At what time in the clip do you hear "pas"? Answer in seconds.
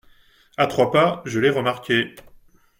0.91-1.21